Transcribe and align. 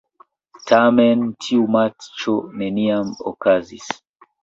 Tamen 0.71 1.21
tiu 1.45 1.69
matĉo 1.77 2.37
neniam 2.65 3.15
okazis. 3.35 3.97